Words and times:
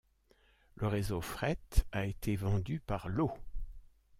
Le 0.77 0.87
réseau 0.87 1.21
fret 1.21 1.59
a 1.91 2.07
été 2.07 2.35
vendu 2.35 2.79
par 2.79 3.07
lots. 3.07 3.37